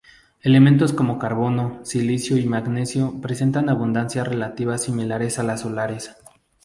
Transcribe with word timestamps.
Elementos 0.41 0.93
como 0.93 1.19
carbono, 1.19 1.79
silicio 1.83 2.35
y 2.35 2.45
magnesio 2.47 3.21
presentan 3.21 3.69
abundancias 3.69 4.27
relativas 4.27 4.81
similares 4.81 5.37
a 5.37 5.43
las 5.43 5.61
solares. 5.61 6.11